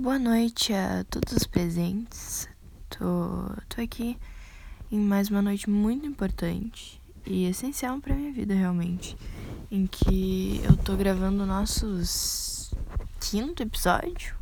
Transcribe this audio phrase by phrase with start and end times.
[0.00, 2.48] Boa noite a todos os presentes.
[2.88, 4.16] Tô, tô aqui
[4.92, 9.16] em mais uma noite muito importante e essencial para minha vida realmente,
[9.68, 12.72] em que eu tô gravando o nossos
[13.20, 14.36] quinto episódio,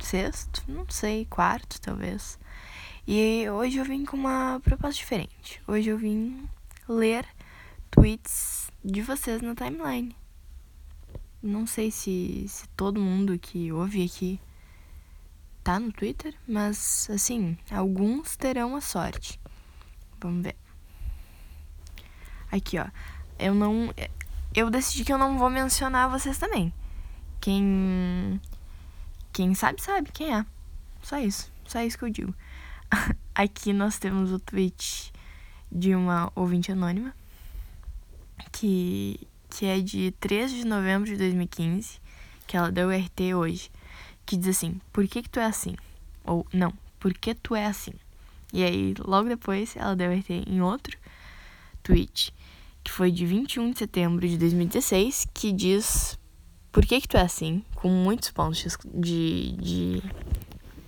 [0.00, 2.38] sexto, não sei, quarto talvez.
[3.06, 5.60] E hoje eu vim com uma proposta diferente.
[5.68, 6.48] Hoje eu vim
[6.88, 7.26] ler
[7.90, 10.16] tweets de vocês na timeline.
[11.42, 14.40] Não sei se, se todo mundo que ouve aqui
[15.62, 19.40] tá no Twitter, mas assim, alguns terão a sorte.
[20.20, 20.56] Vamos ver.
[22.50, 22.86] Aqui, ó.
[23.38, 23.92] Eu não.
[24.54, 26.72] Eu decidi que eu não vou mencionar vocês também.
[27.40, 28.40] Quem.
[29.32, 30.44] Quem sabe, sabe quem é.
[31.02, 31.52] Só isso.
[31.66, 32.34] Só isso que eu digo.
[33.34, 35.12] Aqui nós temos o tweet
[35.70, 37.14] de uma ouvinte anônima
[38.50, 39.20] que,
[39.50, 42.00] que é de 3 de novembro de 2015,
[42.46, 43.70] que ela deu RT hoje,
[44.24, 45.76] que diz assim: Por que, que tu é assim?
[46.24, 47.92] Ou não, por que tu é assim?
[48.52, 50.96] E aí, logo depois, ela deu RT em outro
[51.82, 52.34] tweet,
[52.82, 56.18] que foi de 21 de setembro de 2016, que diz:
[56.72, 57.64] Por que, que tu é assim?
[57.74, 60.02] Com muitos pontos de, de,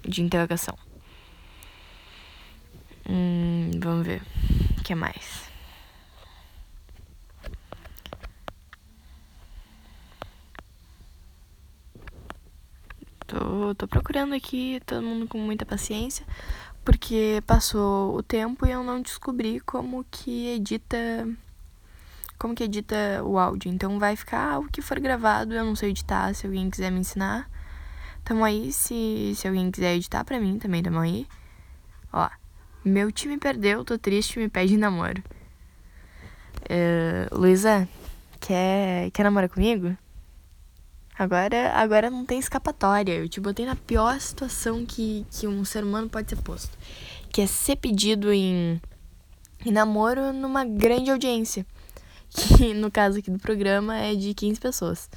[0.08, 0.76] de interrogação.
[3.08, 4.22] Hum, vamos ver.
[4.78, 5.49] O que mais?
[13.30, 16.26] Tô, tô procurando aqui, todo mundo com muita paciência,
[16.84, 20.96] porque passou o tempo e eu não descobri como que edita
[22.36, 23.70] como que edita o áudio.
[23.70, 26.98] Então vai ficar o que for gravado, eu não sei editar, se alguém quiser me
[26.98, 27.48] ensinar.
[28.24, 31.24] Tamo aí, se, se alguém quiser editar pra mim também, tamo aí.
[32.12, 32.28] Ó,
[32.84, 35.22] meu time perdeu, tô triste, me pede namoro.
[36.62, 37.88] Uh, Luísa,
[38.40, 39.96] quer, quer namorar comigo?
[41.20, 43.12] Agora, agora não tem escapatória.
[43.12, 46.70] Eu te botei na pior situação que, que um ser humano pode ser posto.
[47.30, 48.80] Que é ser pedido em,
[49.66, 51.66] em namoro numa grande audiência.
[52.56, 55.10] Que no caso aqui do programa é de 15 pessoas.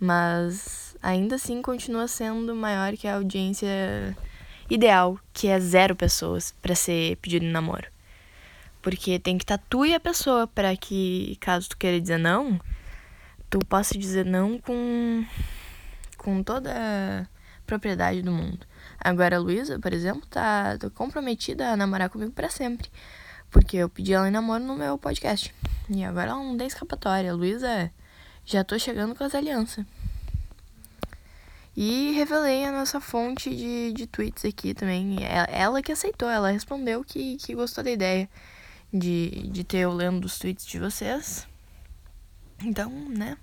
[0.00, 4.16] Mas ainda assim continua sendo maior que a audiência
[4.70, 7.88] ideal, que é zero pessoas para ser pedido em namoro.
[8.80, 12.58] Porque tem que estar tu e a pessoa para que, caso tu queira dizer não,
[13.54, 15.24] tu possa dizer não com,
[16.18, 17.24] com toda a
[17.64, 18.66] propriedade do mundo.
[18.98, 22.90] Agora a Luísa, por exemplo, tá, tá comprometida a namorar comigo para sempre.
[23.52, 25.54] Porque eu pedi ela em namoro no meu podcast.
[25.88, 27.32] E agora ela não tem escapatória.
[27.32, 27.92] Luísa,
[28.44, 29.86] já tô chegando com as alianças.
[31.76, 35.22] E revelei a nossa fonte de, de tweets aqui também.
[35.22, 38.28] Ela, ela que aceitou, ela respondeu que, que gostou da ideia
[38.92, 41.46] de, de ter eu lendo os tweets de vocês.
[42.62, 43.36] Então, né?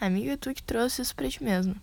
[0.00, 1.74] Amiga, tu que trouxe isso pra ti mesmo.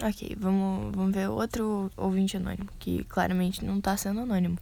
[0.00, 4.56] Ok, vamos, vamos ver outro ouvinte anônimo, que claramente não tá sendo anônimo.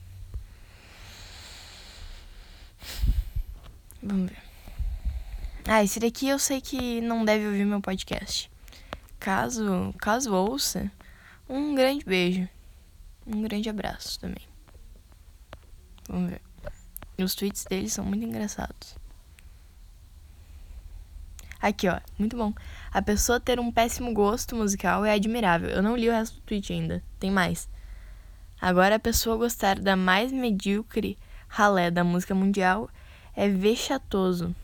[4.02, 4.42] Vamos ver.
[5.68, 8.50] Ah, esse daqui eu sei que não deve ouvir meu podcast.
[9.18, 10.90] Caso, caso ouça,
[11.48, 12.48] um grande beijo.
[13.26, 14.42] Um grande abraço também.
[16.08, 16.45] Vamos ver.
[17.22, 18.96] Os tweets dele são muito engraçados.
[21.60, 22.52] Aqui, ó, muito bom.
[22.92, 25.70] A pessoa ter um péssimo gosto musical é admirável.
[25.70, 27.02] Eu não li o resto do tweet ainda.
[27.18, 27.68] Tem mais.
[28.60, 31.18] Agora, a pessoa gostar da mais medíocre
[31.48, 32.88] ralé da música mundial
[33.34, 34.54] é vexatoso.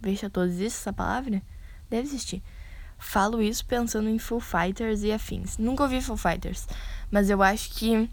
[0.00, 1.40] Vexatoso, existe essa palavra?
[1.88, 2.42] Deve existir.
[2.98, 5.56] Falo isso pensando em Full Fighters e afins.
[5.56, 6.68] Nunca ouvi Full Fighters,
[7.10, 8.08] mas eu acho que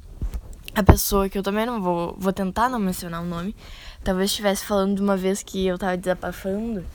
[0.78, 3.56] a pessoa que eu também não vou, vou tentar não mencionar o nome,
[4.04, 6.86] talvez estivesse falando de uma vez que eu tava desabafando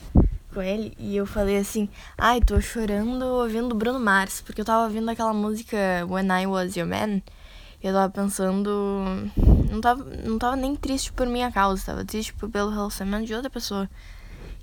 [0.53, 4.85] com ele e eu falei assim: "Ai, tô chorando ouvindo Bruno Mars, porque eu tava
[4.85, 5.77] ouvindo aquela música
[6.07, 7.21] When I Was Your Man".
[7.83, 9.29] Eu tava pensando,
[9.69, 13.49] não tava, não tava nem triste por minha causa, tava triste pelo relacionamento de outra
[13.49, 13.89] pessoa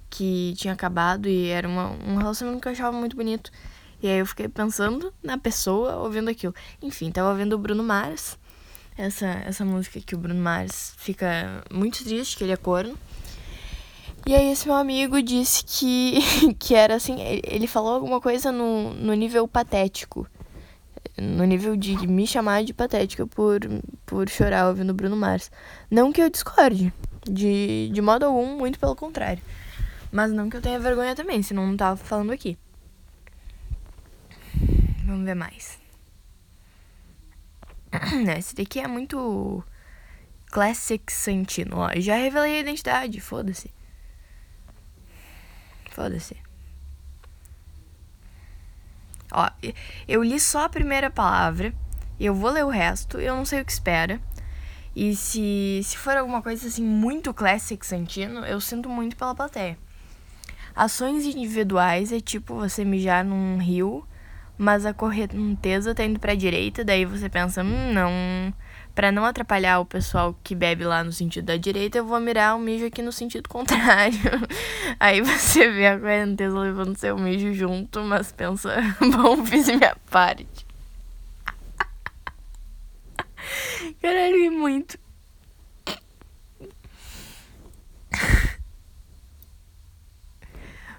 [0.08, 3.50] que tinha acabado e era uma, um relacionamento que eu achava muito bonito.
[4.02, 6.54] E aí eu fiquei pensando na pessoa ouvindo aquilo.
[6.80, 8.38] Enfim, tava ouvindo o Bruno Mars,
[9.00, 12.96] essa, essa música que o Bruno Mars fica muito triste, que ele é corno.
[14.26, 16.18] E aí esse meu amigo disse que,
[16.58, 20.26] que era assim, ele falou alguma coisa no, no nível patético.
[21.16, 23.60] No nível de me chamar de patética por,
[24.06, 25.50] por chorar ouvindo Bruno Mars.
[25.90, 26.92] Não que eu discorde,
[27.24, 29.42] de, de modo algum, muito pelo contrário.
[30.12, 32.58] Mas não que eu tenha vergonha também, senão não tava falando aqui.
[35.04, 35.79] Vamos ver mais.
[38.38, 39.64] Esse daqui é muito
[40.50, 41.78] Classic Santino.
[41.78, 43.72] Ó, já revelei a identidade, foda-se.
[45.90, 46.36] Foda-se.
[49.32, 49.48] Ó,
[50.08, 51.72] eu li só a primeira palavra.
[52.18, 53.18] Eu vou ler o resto.
[53.18, 54.20] Eu não sei o que espera.
[54.94, 59.78] E se, se for alguma coisa assim muito classic Santino, eu sinto muito pela plateia.
[60.74, 64.06] Ações individuais é tipo você mijar num rio,
[64.60, 68.52] mas a correnteza tá indo pra direita, daí você pensa, hum, não.
[68.94, 72.54] Pra não atrapalhar o pessoal que bebe lá no sentido da direita, eu vou mirar
[72.54, 74.18] o mijo aqui no sentido contrário.
[75.00, 80.66] Aí você vê a correnteza levando seu mijo junto, mas pensa, bom, fiz minha parte.
[84.02, 84.98] Caralho, muito.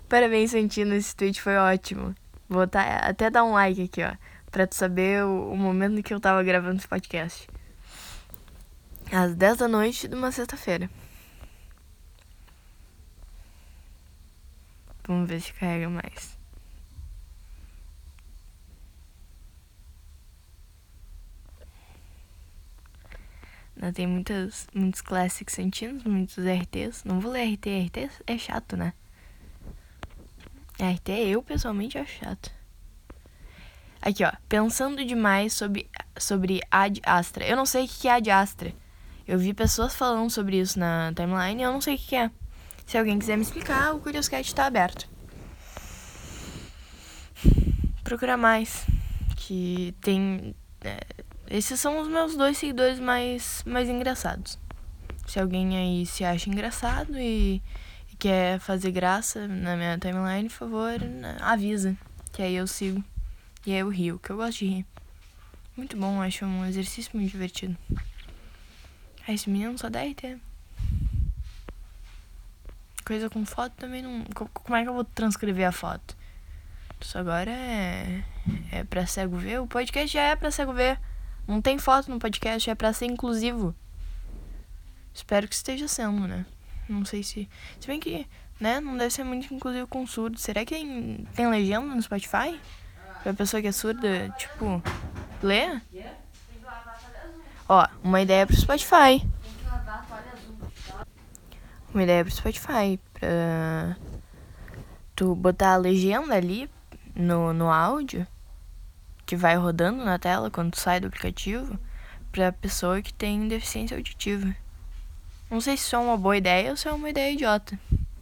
[0.09, 0.95] Parabéns, Santino.
[0.95, 2.15] Esse tweet foi ótimo.
[2.51, 4.13] Vou tá, até dar um like aqui, ó.
[4.51, 7.47] Pra tu saber o, o momento que eu tava gravando esse podcast.
[9.09, 10.89] Às 10 da noite de uma sexta-feira.
[15.07, 16.37] Vamos ver se carrega mais.
[23.77, 27.05] Não, tem muitas, muitos classics sentidos, muitos RTs.
[27.05, 28.93] Não vou ler RT, RT é chato, né?
[30.81, 32.51] RT eu pessoalmente acho chato.
[34.01, 34.31] Aqui, ó.
[34.49, 35.87] Pensando demais sobre,
[36.17, 37.45] sobre Ad Astra.
[37.45, 38.73] Eu não sei o que é Ad Astra.
[39.27, 42.31] Eu vi pessoas falando sobre isso na timeline e eu não sei o que é.
[42.87, 45.07] Se alguém quiser me explicar, o Curioscat tá aberto.
[48.03, 48.85] Procura mais.
[49.37, 50.55] Que tem.
[50.83, 50.99] É,
[51.49, 54.57] esses são os meus dois seguidores mais, mais engraçados.
[55.27, 57.61] Se alguém aí se acha engraçado e
[58.21, 61.97] quer fazer graça na minha timeline, por favor, né, avisa.
[62.31, 63.03] Que aí eu sigo.
[63.65, 64.85] E aí eu rio, que eu gosto de rir.
[65.75, 67.75] Muito bom, acho um exercício muito divertido.
[69.27, 70.37] Ah, esse menino só dá RT.
[73.03, 74.23] Coisa com foto também não.
[74.53, 76.15] Como é que eu vou transcrever a foto?
[76.99, 78.23] Isso agora é.
[78.71, 79.61] É pra cego ver?
[79.61, 80.99] O podcast já é pra cego ver.
[81.47, 83.75] Não tem foto no podcast, é para ser inclusivo.
[85.11, 86.45] Espero que esteja sendo, né?
[86.91, 87.49] Não sei se.
[87.79, 88.27] Se bem que,
[88.59, 88.79] né?
[88.79, 90.37] Não deve ser muito inclusivo com surdo.
[90.37, 92.59] Será que tem, tem legenda no Spotify?
[93.23, 94.81] Pra pessoa que é surda, tipo,
[95.41, 95.81] ler?
[97.69, 99.25] Ó, uma ideia pro Spotify.
[101.93, 102.99] Uma ideia pro Spotify.
[103.13, 103.95] Pra
[105.15, 106.69] tu botar a legenda ali
[107.15, 108.25] no, no áudio
[109.25, 111.79] que vai rodando na tela quando sai do aplicativo
[112.31, 114.55] para pessoa que tem deficiência auditiva.
[115.51, 117.77] Não sei se isso é uma boa ideia ou se é uma ideia idiota.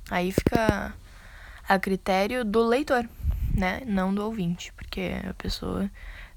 [0.10, 0.92] Aí fica
[1.68, 3.08] a critério do leitor,
[3.56, 3.84] né?
[3.86, 5.88] Não do ouvinte, porque a pessoa,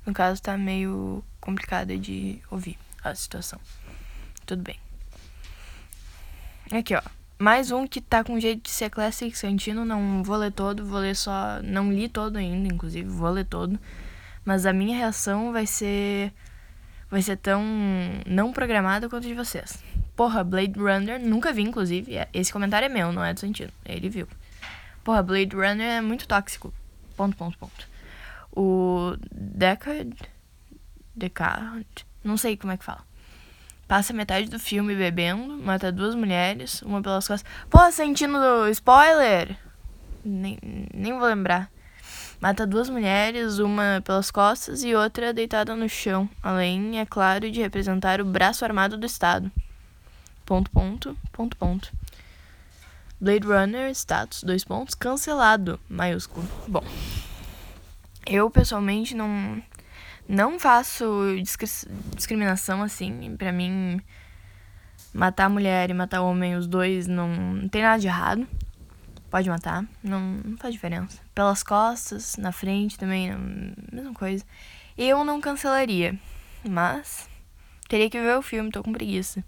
[0.04, 3.58] no caso, tá meio complicada de ouvir a situação.
[4.44, 4.78] Tudo bem.
[6.70, 7.00] Aqui, ó.
[7.38, 9.86] Mais um que tá com jeito de ser Classic Santino.
[9.86, 11.60] Não vou ler todo, vou ler só.
[11.62, 13.80] Não li todo ainda, inclusive, vou ler todo.
[14.44, 16.32] Mas a minha reação vai ser.
[17.10, 17.64] Vai ser tão
[18.26, 19.82] não programada quanto de vocês.
[20.14, 22.12] Porra, Blade Runner, nunca vi, inclusive.
[22.32, 23.73] Esse comentário é meu, não é do sentido.
[23.85, 24.29] Ele viu.
[25.03, 26.73] Porra, Blade Runner é muito tóxico.
[27.17, 27.88] Ponto, ponto, ponto.
[28.55, 30.17] O Deckard.
[31.14, 31.87] Deckard.
[32.23, 33.05] Não sei como é que fala.
[33.88, 37.50] Passa metade do filme bebendo, mata duas mulheres, uma pelas costas.
[37.69, 38.38] Pô, sentindo
[38.69, 39.56] spoiler!
[40.25, 40.59] Nem,
[40.94, 41.70] nem vou lembrar.
[42.41, 47.61] Mata duas mulheres, uma pelas costas e outra deitada no chão, além, é claro, de
[47.61, 49.50] representar o braço armado do Estado.
[50.52, 51.92] Ponto, ponto, ponto, ponto.
[53.18, 56.47] Blade Runner, status, dois pontos, cancelado, maiúsculo.
[56.68, 56.85] Bom,
[58.26, 59.62] eu pessoalmente não,
[60.28, 61.25] não faço
[62.14, 63.35] discriminação assim.
[63.38, 63.99] Pra mim,
[65.14, 68.47] matar mulher e matar homem, os dois, não, não tem nada de errado.
[69.30, 71.18] Pode matar, não, não faz diferença.
[71.35, 73.35] Pelas costas, na frente também,
[73.90, 74.44] mesma coisa.
[74.99, 76.14] Eu não cancelaria,
[76.68, 77.26] mas
[77.88, 79.42] teria que ver o filme, tô com preguiça.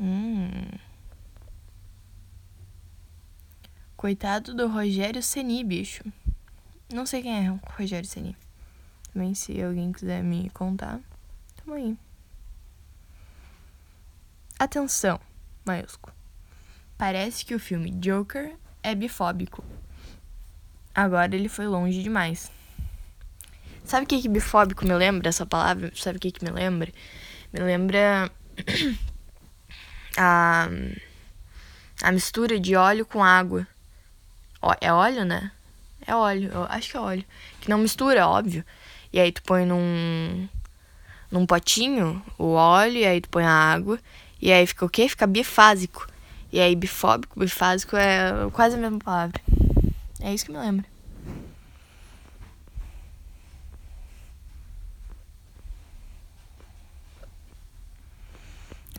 [0.00, 0.48] Hum.
[3.98, 6.02] Coitado do Rogério Ceni, bicho.
[6.90, 8.34] Não sei quem é o Rogério Ceni.
[9.12, 10.98] Também se alguém quiser me contar,
[11.56, 11.98] tamo aí.
[14.58, 15.20] Atenção,
[15.66, 16.14] maiúsculo.
[16.96, 19.62] Parece que o filme Joker é bifóbico.
[20.94, 22.50] Agora ele foi longe demais.
[23.84, 25.92] Sabe o que, que bifóbico me lembra, essa palavra?
[25.94, 26.90] Sabe o que, que me lembra?
[27.52, 28.30] Me lembra
[30.16, 30.68] a,
[32.02, 33.66] a mistura de óleo com água.
[34.80, 35.50] É óleo, né?
[36.06, 37.24] É óleo, eu acho que é óleo.
[37.60, 38.64] Que não mistura, óbvio.
[39.12, 40.48] E aí tu põe num,
[41.30, 43.98] num potinho o óleo, e aí tu põe a água.
[44.40, 45.08] E aí fica o quê?
[45.08, 46.06] Fica bifásico.
[46.52, 49.40] E aí bifóbico, bifásico é quase a mesma palavra.
[50.20, 50.84] É isso que me lembra.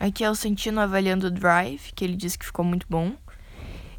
[0.02, 3.12] Aqui é o Santino avaliando o Drive, que ele disse que ficou muito bom.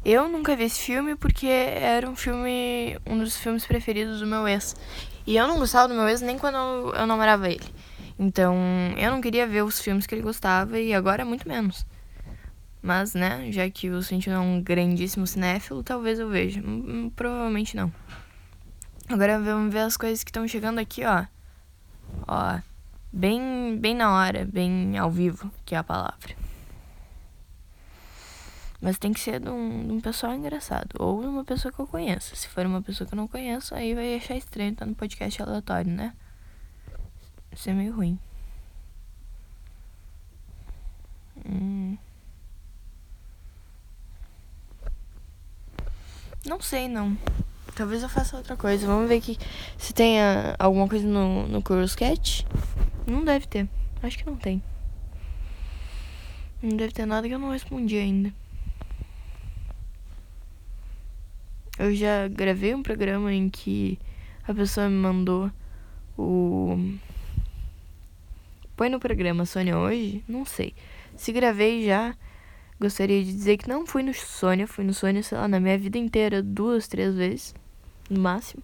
[0.04, 4.46] Eu nunca vi esse filme porque era um filme, um dos filmes preferidos do meu
[4.46, 4.76] ex.
[5.26, 6.56] E eu não gostava do meu ex nem quando
[6.94, 7.64] eu, namorava ele.
[8.18, 8.54] Então,
[8.98, 11.86] eu não queria ver os filmes que ele gostava e agora é muito menos.
[12.82, 16.60] Mas, né, já que o Santino é um grandíssimo cinéfilo, talvez eu veja.
[16.60, 17.90] Hum, hum, provavelmente não.
[19.08, 21.24] Agora vamos ver as coisas que estão chegando aqui, ó.
[22.28, 22.60] Ó,
[23.14, 26.34] bem, bem na hora, bem ao vivo, que é a palavra.
[28.80, 30.90] Mas tem que ser de um, de um pessoal engraçado.
[30.98, 32.36] Ou de uma pessoa que eu conheço.
[32.36, 35.40] Se for uma pessoa que eu não conheço, aí vai achar estranho estar no podcast
[35.40, 36.12] aleatório, né?
[37.50, 38.18] Isso é meio ruim.
[41.48, 41.96] Hum.
[46.44, 47.16] Não sei, não.
[47.74, 48.86] Talvez eu faça outra coisa.
[48.86, 49.38] Vamos ver aqui
[49.78, 52.46] se tem a, alguma coisa no, no Curious Cat.
[53.06, 53.68] Não deve ter.
[54.02, 54.62] Acho que não tem.
[56.62, 58.32] Não deve ter nada que eu não respondi ainda.
[61.78, 63.98] Eu já gravei um programa em que
[64.46, 65.50] a pessoa me mandou
[66.16, 66.76] o.
[68.76, 70.24] Põe no programa Sônia hoje?
[70.28, 70.74] Não sei.
[71.16, 72.16] Se gravei já,
[72.80, 75.78] Gostaria de dizer que não fui no Sônia, fui no Sônia, sei lá, na minha
[75.78, 77.54] vida inteira, duas, três vezes,
[78.10, 78.62] no máximo.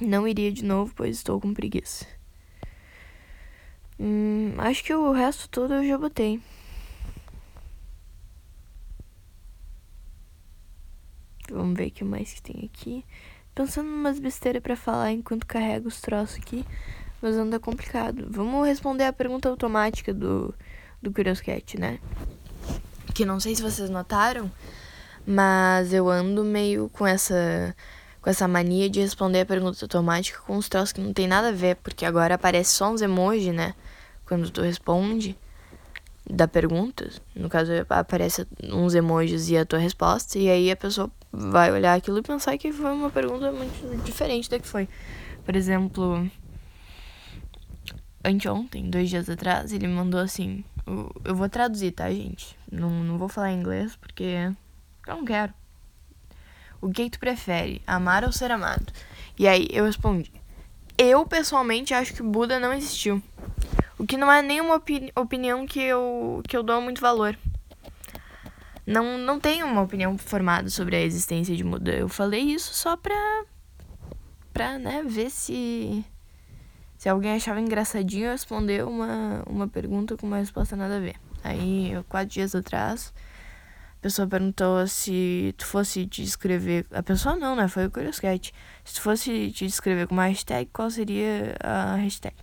[0.00, 2.06] Não iria de novo, pois estou com preguiça.
[3.98, 6.40] Hum, acho que o resto todo eu já botei.
[11.50, 13.04] Vamos ver o que mais que tem aqui.
[13.54, 16.64] Pensando em umas besteiras para falar enquanto carrego os troços aqui,
[17.22, 18.26] mas anda complicado.
[18.30, 20.52] Vamos responder a pergunta automática do,
[21.00, 22.00] do Curious Cat, né?
[23.14, 24.50] que não sei se vocês notaram,
[25.24, 27.74] mas eu ando meio com essa
[28.20, 31.48] com essa mania de responder a pergunta automática com uns troços que não tem nada
[31.48, 33.74] a ver, porque agora aparece só uns emojis, né?
[34.26, 35.36] Quando tu responde
[36.28, 41.10] da pergunta, no caso aparece uns emojis e a tua resposta, e aí a pessoa
[41.30, 44.88] vai olhar aquilo e pensar que foi uma pergunta muito diferente da que foi.
[45.44, 46.26] Por exemplo,
[48.24, 50.64] anteontem, dois dias atrás, ele mandou assim:
[51.24, 52.56] eu vou traduzir, tá, gente?
[52.70, 54.24] Não, não vou falar inglês porque
[55.06, 55.52] eu não quero.
[56.80, 58.92] O que, que tu prefere, amar ou ser amado?
[59.38, 60.30] E aí eu respondi:
[60.98, 63.22] Eu pessoalmente acho que Buda não existiu.
[63.98, 67.38] O que não é nenhuma opini opinião que eu, que eu dou muito valor.
[68.86, 71.92] Não, não tenho uma opinião formada sobre a existência de Buda.
[71.92, 73.44] Eu falei isso só pra,
[74.52, 76.04] pra né, ver se
[77.04, 81.16] se alguém achava engraçadinho responder uma, uma pergunta com uma resposta nada a ver.
[81.42, 83.12] Aí, quatro dias atrás,
[83.98, 86.86] a pessoa perguntou se tu fosse te escrever.
[86.90, 87.68] A pessoa não, né?
[87.68, 88.54] Foi o Curious Cat.
[88.82, 92.34] Se tu fosse te escrever com uma hashtag, qual seria a hashtag?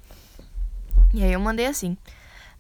[1.14, 1.98] E aí eu mandei assim: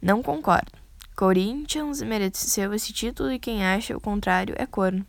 [0.02, 0.72] Não concordo.
[1.16, 5.06] Corinthians mereceu esse título e quem acha o contrário é corno.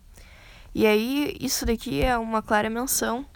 [0.75, 3.27] E aí, isso daqui é uma clara menção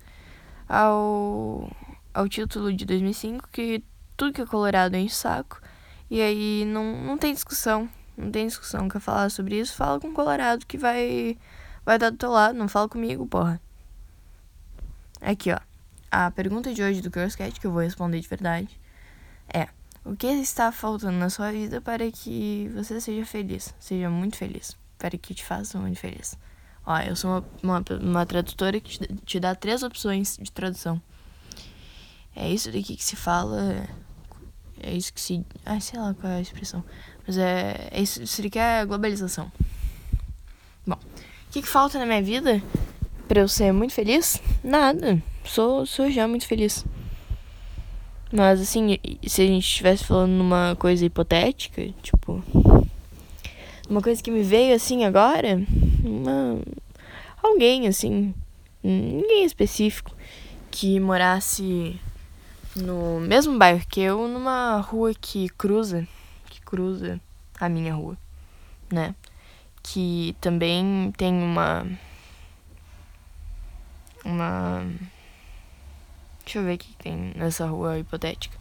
[0.68, 1.70] ao
[2.14, 3.84] ao título de 2005 que
[4.16, 5.60] tudo que é colorado enche o saco.
[6.10, 7.88] E aí não, não tem discussão.
[8.16, 8.88] Não tem discussão.
[8.88, 9.74] Quer falar sobre isso?
[9.74, 11.36] Fala com o Colorado que vai,
[11.84, 12.56] vai dar do teu lado.
[12.56, 13.60] Não fala comigo, porra.
[15.20, 15.58] Aqui, ó.
[16.10, 18.80] A pergunta de hoje do Girl Cat, que eu vou responder de verdade,
[19.52, 19.68] é:
[20.06, 23.74] O que está faltando na sua vida para que você seja feliz?
[23.80, 24.76] Seja muito feliz.
[24.96, 26.38] Para que te faça muito feliz.
[26.86, 31.02] Ó, eu sou uma, uma, uma tradutora que te, dá três opções de tradução.
[32.36, 33.84] É isso daqui que se fala.
[34.80, 35.44] É isso que se.
[35.64, 36.84] Ai, sei lá qual é a expressão.
[37.26, 37.88] Mas é.
[37.90, 39.50] é isso, isso daqui é globalização.
[40.86, 42.62] Bom, o que, que falta na minha vida
[43.26, 44.40] para eu ser muito feliz?
[44.62, 45.20] Nada.
[45.44, 46.84] Sou, sou já muito feliz.
[48.32, 52.42] Mas assim, se a gente estivesse falando numa coisa hipotética, tipo.
[53.88, 55.62] Uma coisa que me veio assim agora,
[56.04, 56.58] uma.
[57.42, 58.34] Alguém assim.
[58.82, 60.12] Ninguém específico
[60.70, 61.98] que morasse
[62.76, 66.06] no mesmo bairro que eu, numa rua que cruza,
[66.50, 67.20] que cruza
[67.58, 68.16] a minha rua,
[68.92, 69.14] né?
[69.82, 71.86] Que também tem uma
[74.24, 74.84] uma
[76.46, 78.56] Deixa eu ver o que tem nessa rua hipotética.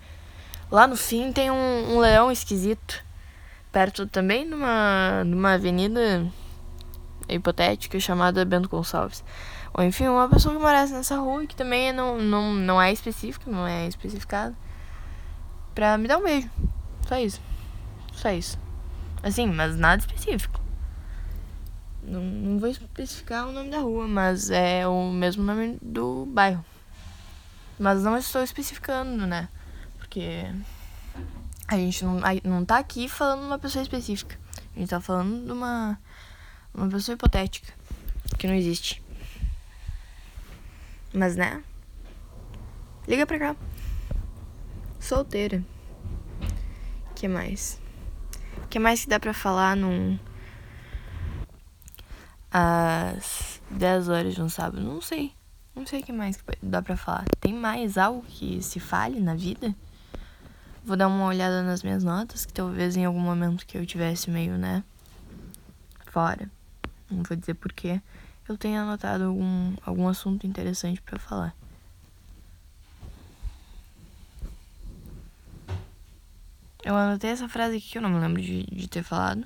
[0.71, 3.05] Lá no fim tem um, um leão esquisito.
[3.71, 6.25] Perto também numa, numa avenida
[7.29, 9.23] hipotética chamada Bento Gonçalves.
[9.71, 12.91] Ou enfim, uma pessoa que morasse nessa rua e que também não, não, não é
[12.91, 14.55] específica, não é especificado.
[15.75, 16.49] Pra me dar um beijo.
[17.07, 17.39] Só isso.
[18.13, 18.57] Só isso.
[19.21, 20.59] Assim, mas nada específico.
[22.01, 26.65] Não, não vou especificar o nome da rua, mas é o mesmo nome do bairro.
[27.77, 29.49] Mas não estou especificando, né?
[29.97, 30.45] Porque
[31.67, 34.39] a gente não, não tá aqui falando de uma pessoa específica.
[34.75, 35.99] A gente tá falando de uma,
[36.73, 37.73] uma pessoa hipotética.
[38.37, 39.03] Que não existe.
[41.13, 41.63] Mas, né?
[43.07, 43.55] Liga pra cá.
[44.99, 45.63] Solteira.
[47.15, 47.79] que mais?
[48.75, 50.19] que mais que dá pra falar num.
[52.51, 54.81] Às 10 horas de um sábado?
[54.81, 55.33] Não sei.
[55.75, 57.25] Não sei o que mais que dá pra falar.
[57.39, 59.75] Tem mais algo que se fale na vida?
[60.85, 64.29] Vou dar uma olhada nas minhas notas, que talvez em algum momento que eu tivesse
[64.29, 64.83] meio, né?
[66.05, 66.49] Fora.
[67.09, 68.01] Não vou dizer porquê.
[68.47, 71.55] Eu tenha anotado algum, algum assunto interessante para falar.
[76.83, 79.43] Eu anotei essa frase aqui que eu não me lembro de, de ter falado.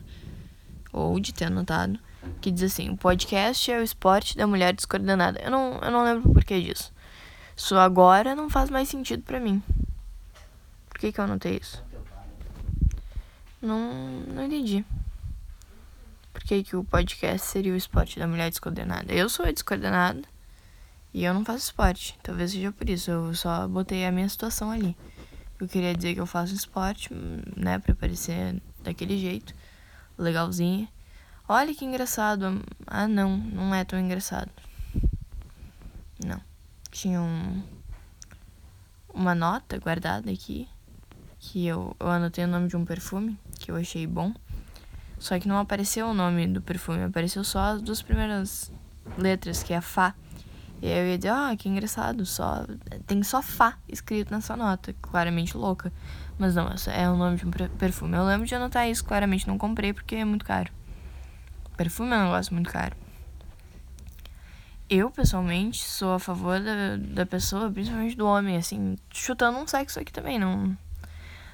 [0.92, 1.98] Ou de ter anotado.
[2.42, 5.40] Que diz assim: o podcast é o esporte da mulher descoordenada.
[5.42, 6.94] Eu não, eu não lembro o porquê disso.
[7.56, 9.62] Isso agora não faz mais sentido para mim.
[10.90, 11.84] Por que, que eu anotei isso?
[13.62, 13.94] Não,
[14.34, 14.86] não entendi.
[16.32, 19.14] Por que, que o podcast seria o esporte da mulher descoordenada?
[19.14, 20.22] Eu sou a descoordenada
[21.14, 22.18] e eu não faço esporte.
[22.24, 23.12] Talvez seja por isso.
[23.12, 24.96] Eu só botei a minha situação ali.
[25.60, 27.14] Eu queria dizer que eu faço esporte,
[27.58, 29.54] né, pra parecer daquele jeito,
[30.18, 30.88] legalzinho.
[31.52, 32.62] Olha que engraçado.
[32.86, 34.52] Ah, não, não é tão engraçado.
[36.24, 36.40] Não.
[36.92, 37.64] Tinha um,
[39.12, 40.70] uma nota guardada aqui,
[41.40, 44.32] que eu, eu anotei o nome de um perfume, que eu achei bom.
[45.18, 48.72] Só que não apareceu o nome do perfume, apareceu só as duas primeiras
[49.18, 50.14] letras, que é a Fá.
[50.84, 52.64] E aí eu ia dizer, ah, que engraçado, só
[53.08, 55.92] tem só Fá escrito nessa nota, claramente louca.
[56.38, 58.16] Mas não, é o nome de um perfume.
[58.16, 60.78] Eu lembro de anotar isso, claramente não comprei porque é muito caro.
[61.80, 62.94] Perfume é um negócio muito caro.
[64.90, 69.98] Eu, pessoalmente, sou a favor da, da pessoa, principalmente do homem, assim, chutando um sexo
[69.98, 70.78] aqui também, não.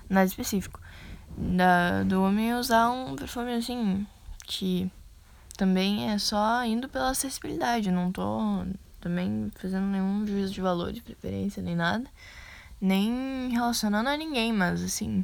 [0.10, 0.80] Nada específico.
[1.38, 4.08] Da, do homem usar um perfume assim,
[4.48, 4.92] que
[5.56, 8.66] também é só indo pela acessibilidade, não tô
[9.00, 12.10] também fazendo nenhum juízo de valor, de preferência, nem nada.
[12.82, 15.24] Nem relacionando a ninguém, mas assim,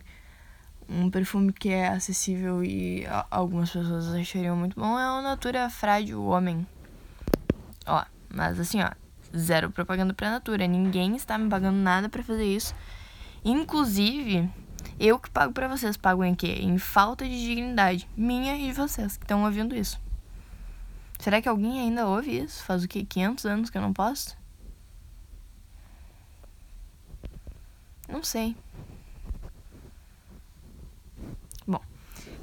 [0.91, 6.23] um perfume que é acessível e algumas pessoas achariam muito bom é o Natura Frágil
[6.25, 6.67] Homem.
[7.85, 8.91] Ó, mas assim, ó,
[9.35, 10.67] zero propaganda pra Natura.
[10.67, 12.75] Ninguém está me pagando nada para fazer isso.
[13.43, 14.49] Inclusive,
[14.99, 16.59] eu que pago para vocês, pago em quê?
[16.59, 19.99] Em falta de dignidade minha e de vocês que estão ouvindo isso.
[21.19, 22.63] Será que alguém ainda ouve isso?
[22.63, 23.05] Faz o quê?
[23.05, 24.35] 500 anos que eu não posto?
[28.07, 28.55] Não sei.
[31.65, 31.81] Bom,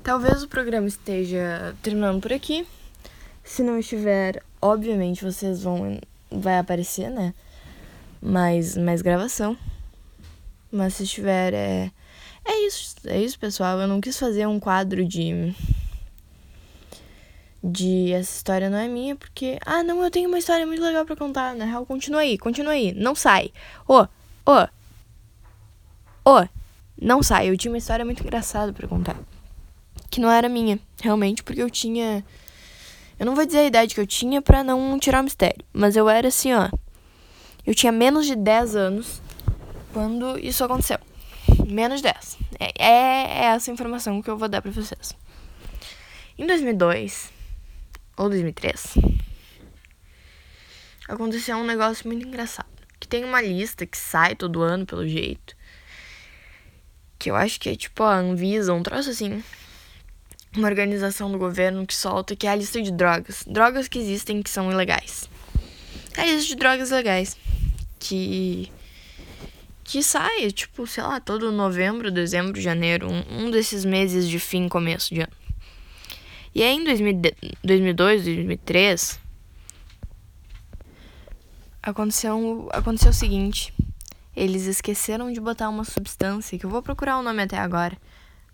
[0.09, 2.67] talvez o programa esteja terminando por aqui.
[3.45, 7.35] Se não estiver, obviamente vocês vão vai aparecer, né?
[8.19, 9.55] Mais mais gravação.
[10.73, 11.91] Mas se estiver é
[12.43, 13.79] é isso, é isso, pessoal.
[13.79, 15.55] Eu não quis fazer um quadro de
[17.63, 21.05] de essa história não é minha, porque, ah, não, eu tenho uma história muito legal
[21.05, 21.55] para contar.
[21.55, 23.53] Na real, continua aí, continua aí, não sai.
[23.87, 24.07] Ô,
[24.47, 24.69] ô,
[26.25, 26.49] ô,
[26.99, 27.51] não sai.
[27.51, 29.19] Eu tinha uma história muito engraçada para contar.
[30.11, 32.25] Que não era minha, realmente, porque eu tinha.
[33.19, 35.97] Eu não vou dizer a idade que eu tinha para não tirar o mistério, mas
[35.97, 36.71] eu era assim, ó.
[37.67, 39.21] Eu tinha menos de 10 anos
[39.93, 40.99] quando isso aconteceu.
[41.67, 42.39] Menos de 10.
[42.59, 45.15] É, é essa informação que eu vou dar pra vocês.
[46.39, 47.33] Em 2002,
[48.17, 48.95] ou 2003,
[51.09, 52.69] aconteceu um negócio muito engraçado.
[53.01, 55.57] Que tem uma lista que sai todo ano, pelo jeito.
[57.19, 59.43] Que eu acho que é tipo a Anvisa, um troço assim.
[60.57, 63.45] Uma organização do governo que solta, que é a lista de drogas.
[63.47, 65.29] Drogas que existem que são ilegais.
[66.17, 67.37] A lista de drogas legais.
[67.99, 68.71] Que.
[69.85, 73.09] Que sai, tipo, sei lá, todo novembro, dezembro, janeiro.
[73.11, 75.33] Um, um desses meses de fim, começo de ano.
[76.55, 79.21] E aí em 2002, 2003,
[81.83, 83.73] aconteceu, aconteceu o seguinte.
[84.35, 87.97] Eles esqueceram de botar uma substância, que eu vou procurar o nome até agora.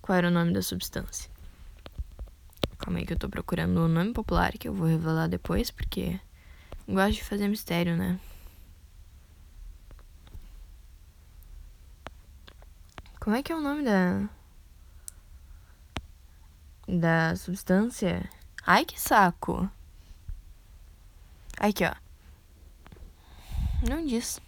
[0.00, 1.33] Qual era o nome da substância?
[2.84, 6.20] Calma aí que eu tô procurando o nome popular, que eu vou revelar depois, porque
[6.86, 8.20] gosto de fazer mistério, né?
[13.18, 14.28] Como é que é o nome da
[16.86, 18.28] da substância.
[18.66, 19.66] Ai, que saco.
[21.58, 21.94] Aqui, ó.
[23.88, 24.38] Não diz.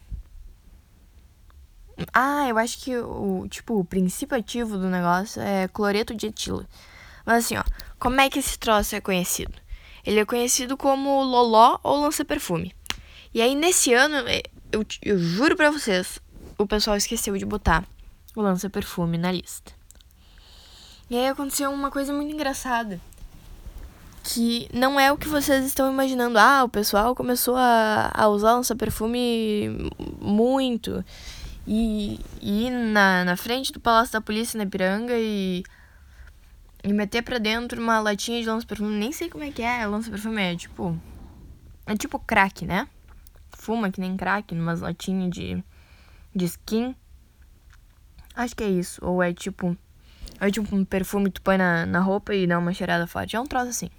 [2.13, 6.67] Ah, eu acho que o, tipo, o princípio ativo do negócio é cloreto de etilo.
[7.27, 7.65] Mas assim, ó,
[8.07, 9.53] como é que esse troço é conhecido?
[10.07, 12.73] Ele é conhecido como Loló ou lança-perfume.
[13.35, 16.21] E aí, nesse ano, é, eu, eu juro pra vocês,
[16.57, 17.85] o pessoal esqueceu de botar
[18.37, 19.73] o lança-perfume na lista.
[21.11, 23.01] E aí aconteceu uma coisa muito engraçada.
[24.23, 26.39] Que não é o que vocês estão imaginando.
[26.39, 29.91] Ah, o pessoal começou a, a usar lança-perfume
[30.21, 31.05] muito.
[31.67, 35.65] E, ir na, na frente do Palácio da Polícia na Ipiranga e
[36.83, 38.97] e meter pra dentro uma latinha de lança-perfume.
[38.97, 40.43] Nem sei como é que é lança-perfume.
[40.43, 40.99] É tipo.
[41.87, 42.89] É tipo crack, né?
[43.51, 45.63] Fuma que nem crack, numas latinhas de,
[46.35, 46.95] de skin.
[48.35, 49.05] Acho que é isso.
[49.05, 49.77] Ou é tipo.
[50.41, 53.37] É tipo um perfume que tu põe na, na roupa e dá uma cheirada forte.
[53.37, 53.91] É um troço assim.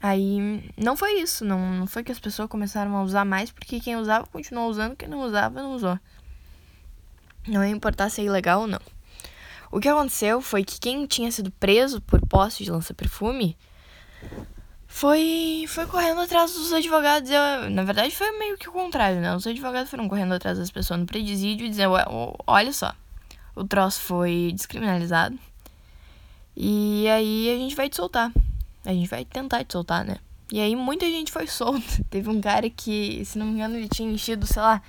[0.00, 1.44] Aí não foi isso.
[1.44, 4.94] Não, não foi que as pessoas começaram a usar mais, porque quem usava continuou usando,
[4.96, 5.98] quem não usava não usou.
[7.48, 8.80] Não ia importar se é ilegal ou não.
[9.70, 13.56] O que aconteceu foi que quem tinha sido preso por posse de lança-perfume
[14.86, 17.30] foi, foi correndo atrás dos advogados.
[17.30, 19.34] Eu, na verdade, foi meio que o contrário, né?
[19.36, 21.92] Os advogados foram correndo atrás das pessoas no presídio e dizendo:
[22.46, 22.94] olha só,
[23.54, 25.38] o troço foi descriminalizado.
[26.56, 28.32] E aí a gente vai te soltar.
[28.84, 30.16] A gente vai tentar te soltar, né?
[30.50, 32.04] E aí muita gente foi solta.
[32.08, 34.80] Teve um cara que, se não me engano, ele tinha enchido, sei lá,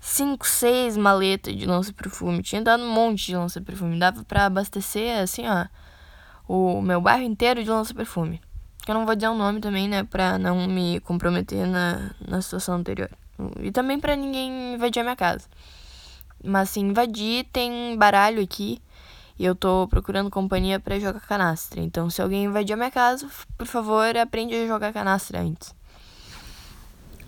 [0.00, 2.42] cinco, seis maletas de lança-perfume.
[2.42, 3.98] Tinha dado um monte de lança-perfume.
[3.98, 5.66] Dava para abastecer, assim, ó,
[6.48, 8.40] o meu bairro inteiro de lança-perfume.
[8.88, 12.76] Eu não vou dizer o nome também, né, pra não me comprometer na, na situação
[12.76, 13.10] anterior.
[13.60, 15.46] E também para ninguém invadir a minha casa.
[16.42, 18.80] Mas se invadir, tem baralho aqui.
[19.38, 21.80] E eu tô procurando companhia para jogar canastra.
[21.80, 25.74] Então, se alguém invadir a minha casa, por favor, aprende a jogar canastra antes.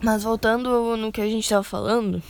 [0.02, 2.22] Mas voltando no que a gente tava falando,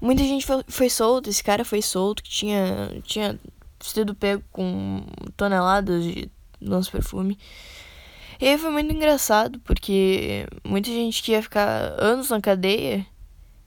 [0.00, 3.38] Muita gente foi, foi solta, esse cara foi solto, que tinha, tinha
[3.80, 5.02] sido pego com
[5.36, 6.30] toneladas de
[6.60, 7.38] lança-perfume.
[8.40, 13.06] E aí foi muito engraçado, porque muita gente que ia ficar anos na cadeia,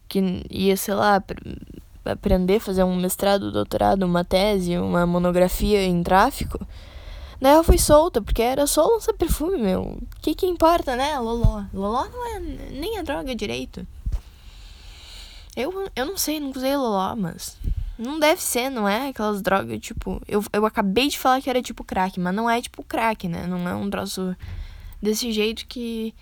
[0.07, 1.23] que ia, sei lá,
[2.05, 6.59] aprender, fazer um mestrado, doutorado, uma tese, uma monografia em tráfico,
[7.41, 9.81] daí ela foi solta, porque era só lança-perfume, meu.
[9.81, 11.17] O que que importa, né?
[11.17, 11.63] Loló.
[11.73, 13.87] Loló não é nem a droga direito.
[15.60, 17.58] Eu, eu não sei, não usei Loló, mas.
[17.98, 19.10] Não deve ser, não é?
[19.10, 20.22] Aquelas drogas, tipo.
[20.26, 23.45] Eu, eu acabei de falar que era tipo crack, mas não é tipo crack, né?
[23.45, 24.34] Não é um troço
[25.02, 26.15] desse jeito que.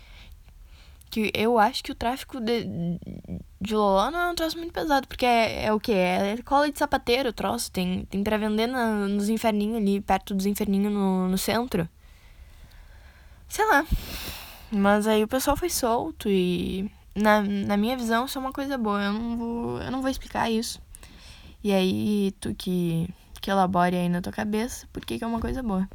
[1.08, 2.66] Que eu acho que o tráfico de,
[3.60, 5.92] de Loló não é um troço muito pesado, porque é, é o que?
[5.92, 7.70] É cola de sapateiro o troço.
[7.70, 11.88] Tem, tem pra vender na, nos inferninhos ali, perto dos inferninhos no, no centro.
[13.48, 13.86] Sei lá.
[14.70, 18.76] Mas aí o pessoal foi solto e na, na minha visão, isso é uma coisa
[18.78, 19.02] boa.
[19.02, 20.80] Eu não vou, eu não vou explicar isso.
[21.62, 23.08] E aí, tu que,
[23.40, 25.88] que elabore aí na tua cabeça, por que, que é uma coisa boa.